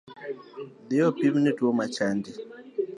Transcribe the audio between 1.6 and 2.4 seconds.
machandi